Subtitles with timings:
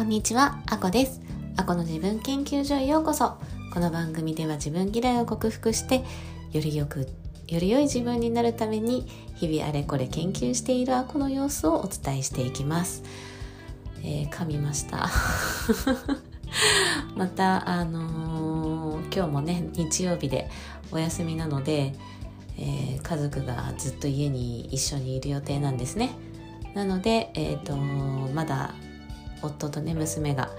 [0.00, 1.20] こんにちは、あこです。
[1.58, 3.36] あこの自分研究所へようこそ。
[3.74, 5.96] この番組では自分嫌いを克服して、
[6.52, 7.00] よりよく、
[7.48, 13.02] より良い自分になるために、日々あれこれ研究しているあこの様子をお伝えしていきます。
[14.02, 15.10] えー、噛みました。
[17.14, 20.48] また、あのー、今日もね、日曜日で
[20.92, 21.92] お休みなので、
[22.56, 26.12] えー、家族がずっと家に一緒にいる予定なんですね。
[26.72, 28.72] なので、えーと、まだ
[29.42, 30.50] 夫とね娘が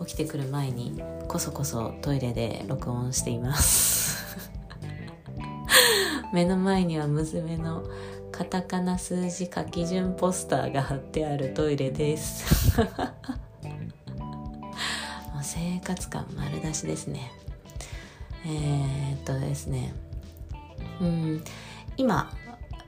[0.00, 4.38] 起きてくる前にこそこそトイレで録音しています。
[6.32, 7.84] 目の前には娘の
[8.32, 12.80] カタカナ数字書き順ポスターが貼ってあるトイレです。
[15.42, 17.30] 生活感丸出しですね。
[18.46, 19.94] えー、っとですね。
[21.00, 21.44] うん。
[21.96, 22.32] 今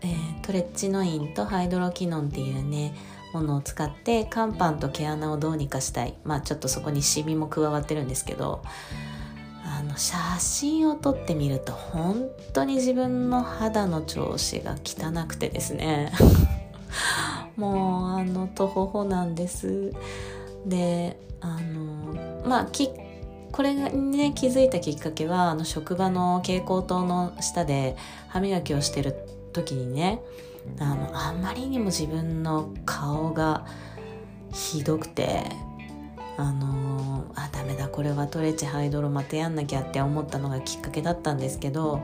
[0.03, 2.95] えー、トレッチノインとハイドロキノンっていうね
[3.37, 6.15] ものを使って乾パンと毛穴をどうにかしたい。
[6.25, 8.62] まあちょっとそこにシミも加わってるんですけど
[9.65, 16.12] あの写真を撮ってみると本当に自分の肌の調子が汚くてですね。
[17.56, 19.93] もうあのとほほなんです。
[20.65, 22.91] であのまあき
[23.53, 27.97] これにね気づいたきっかけはあの職場の蛍光灯の下で
[28.28, 30.21] 歯磨きをしてる時にね
[30.79, 33.67] あのあんまりにも自分の顔が
[34.53, 35.45] ひどくて
[36.37, 42.03] あのー、あダメだこれはトレチハイドロまたやんなきゃって思ったのがきっかけだったんですけど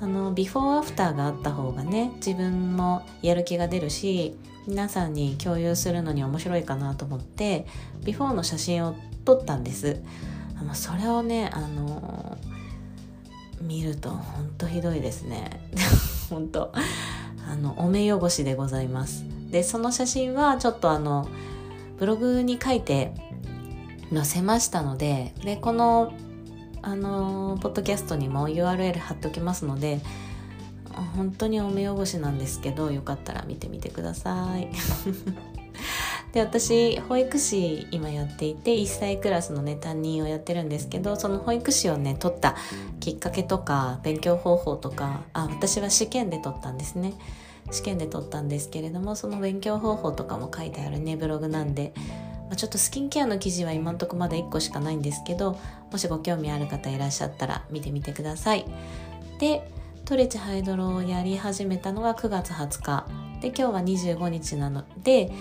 [0.00, 7.66] あのビフォーアフターがあった方がね自分もやる気が出るし皆さんに共有するのに面白いかなと思って
[8.04, 10.02] ビフォーの写真を撮ったんです。
[10.58, 15.50] あのそれをねあのー、見るとほんとひどいですね。
[16.30, 16.72] 本当。
[17.46, 19.24] あのお目汚しでございます。
[19.50, 21.28] でその写真はちょっとあの
[21.98, 23.14] ブログに書いて
[24.12, 26.12] 載せましたのででこの
[26.82, 30.00] あのポッドキャストにも URL 貼っておきますので
[31.16, 34.68] 本当にお目汚しなんですけどよかったら見てみてください。
[36.34, 42.56] で私保育士今やっていて1歳クラスのね担任をやってるんですけどその保育士をね取った
[42.98, 47.14] きっかけとか勉強方法とかあ私は試験で取ったんですね。
[47.70, 51.94] 試験で取ったんですけれどもその勉強方法とかも書いてあるねブログなんで、
[52.50, 55.58] ま、ちょっとスキンケアの記事は今んとこまだ1個しかないんですけど
[55.90, 58.66] もしご興味ある方いらっしゃったら見てみてください。
[59.38, 59.66] で
[60.04, 63.06] トレチハイドロをやり始めたのが9月20日。
[63.40, 65.32] で今日は25日なので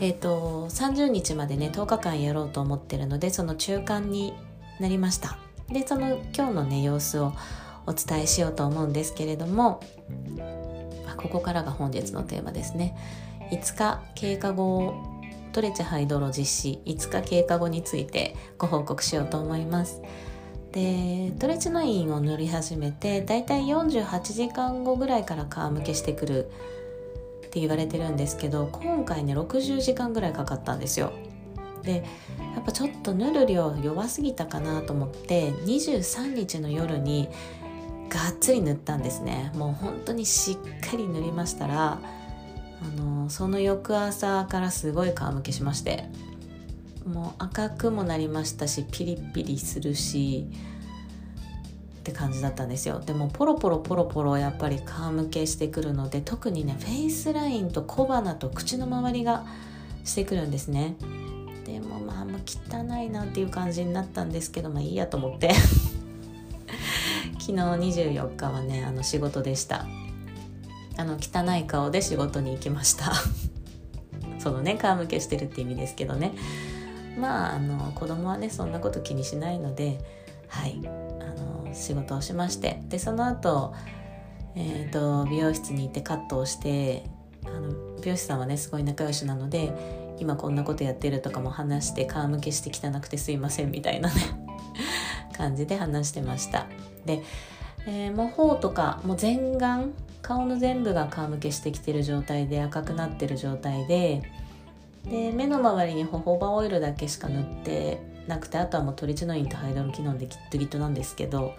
[0.00, 4.34] えーと、30日までね10日間やろうと思ってるのでその中間に
[4.80, 5.38] なりました。
[5.70, 7.32] でその今日のね様子を
[7.86, 9.80] お伝えしようと思うんですけれども
[11.16, 12.96] ここからが本日のテーマですね。
[13.50, 14.94] 5日経過後
[15.52, 16.80] トレチハイドロ実施。
[16.86, 20.02] 5日経過後についてご報告しようと思います。
[20.72, 26.50] でトレチノインを塗り始めてだいたい48時間後ぐらいから皮むけしてくる
[27.52, 31.12] って言われてるんですけど今回ね60時間ぐらいかかったんですよ。
[31.82, 32.02] で
[32.54, 37.28] やっぱちょっと塗る量弱すぎたかなと思って23日の夜に
[38.08, 39.52] がっつり塗ったんですね。
[39.54, 46.04] もう本当にしっかり塗りましたらあのその翌朝からすごい皮むけしまして。
[47.04, 50.46] もう赤くもなりましたしピリピリするし
[52.02, 52.98] って感じだったんですよ。
[52.98, 59.46] でもポロポロポロポロやっぱり皮むけしてくるので特にねフェイスラインと小鼻と口の周りが
[60.04, 60.96] してくるんですね。
[61.64, 65.54] でもまあもう汚いなっていう感じになったんですけどまあいいやと思って。
[67.38, 69.86] 昨日24日はねあの仕事でした。
[70.98, 73.12] あの汚い顔で仕事に行きました。
[74.40, 76.32] そのね皮むけしてるって意味ですけどね。
[77.16, 80.00] まああの子供はねそんなこと気にしないので
[80.48, 81.01] はい。
[81.74, 83.74] 仕事をしましてでその後、
[84.54, 87.04] えーと、美容室に行ってカットをして
[87.44, 89.72] あの美容師さんはねすごい仲良しなので
[90.18, 94.14] 今こんなことやってるとかも話して皮むけして汚くてすいませんみたいなね
[95.36, 96.66] 感じで話してました。
[97.04, 97.22] で、
[97.86, 99.90] えー、もう頬とかもう全顔
[100.20, 104.22] 顔の全部が皮むけしてきてる状態で赤くなってる状態で
[105.10, 111.54] で目の周りにホホバオイルだけしか塗ってなくてあとはもうトリチノインとハイドロキノンでギットギットなんですけど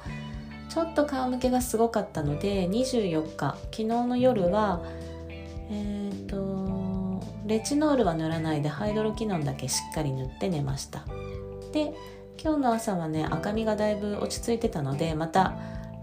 [0.69, 4.81] ちょっと皮むけがすごかったので24日昨日の夜は
[5.69, 11.06] えっ、ー、とレチノールは塗らないでハイドロキノンだけしっかり塗って寝ました。
[11.74, 11.94] で
[12.42, 15.54] 今日の朝はね赤みがだいぶ落ち着いてたのでまた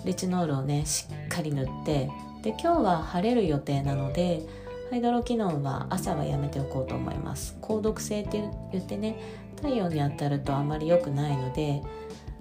[0.04, 2.10] レチノールをねしっかり塗って
[2.42, 4.42] で今日は晴れる予定なので
[4.90, 7.56] ハイドロキノンは朝はやめておこうと思います。
[7.60, 8.42] 高毒性って
[8.72, 9.16] 言ってね
[9.54, 11.80] 太陽に当たるとあまり良くないので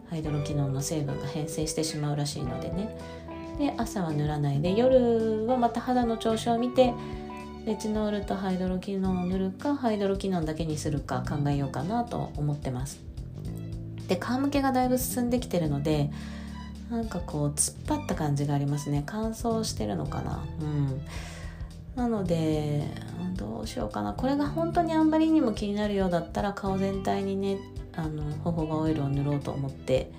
[0.10, 2.98] ハイドロキノンの成分が変性してしまうらしいのでね。
[3.60, 6.92] で朝は塗らないで夜はまた肌の調子を見て
[7.68, 13.00] レチノールとハイドロキノンを塗るかハイドロキノンだけにするか考えようかなと思ってます。
[14.07, 16.10] で皮むけがだいぶ進んできてるので
[16.90, 19.04] なんかこう突っ張った感じがありますね。
[19.06, 20.44] 乾燥してるのかな？
[20.62, 21.01] うん。
[22.00, 22.86] なので
[23.36, 24.13] どうしようかな。
[24.13, 27.57] これが本当にあんまりにも気になるようだったら顔全体にね
[27.94, 30.10] あのホホバオイルを塗ろうと思って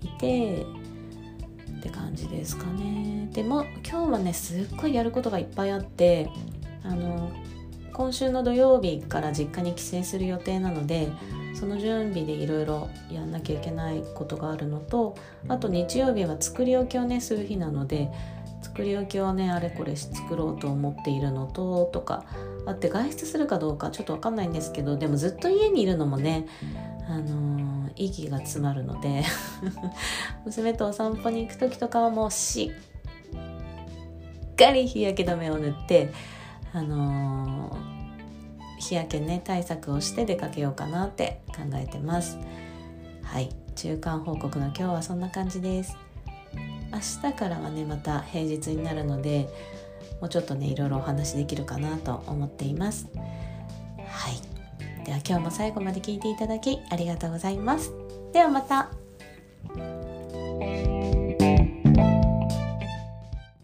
[0.00, 0.66] いて
[1.78, 3.28] って感じですかね。
[3.32, 6.28] でも今日はねすっごいやることがいっぱいあって
[6.82, 7.30] あの
[7.92, 11.08] 今週の土曜日から実家に帰省する予定なので
[11.54, 15.14] その準備でいろいろやんなきゃいけないことがあるのと
[15.48, 18.10] あと日曜日は作り置きをねする日なので
[18.62, 22.24] 作り置きをねあれこれ作ろうと思っているのととか
[22.66, 26.46] あって外出するかどうかちょっと分かんないんですけどでもずっと家にいるのもね
[27.08, 29.24] あのー、息が詰まるので
[30.46, 32.72] 娘とお散歩に行く時とかはもうし
[34.52, 36.12] っかり日焼け止めを塗って
[36.72, 42.38] あのー、日焼けね対策をして出かけようかなって考えてます。
[43.22, 43.50] はい。
[43.74, 45.96] 中間報告の今日はそんな感じです。
[46.92, 49.48] 明日からはねまた平日になるので
[50.20, 53.08] もうちょっとねいろいろお話できるかなと思っています。
[54.06, 55.04] はい。
[55.04, 57.92] では今日も最後まで聞いていただきありがとうございます。
[58.32, 58.90] ではまた。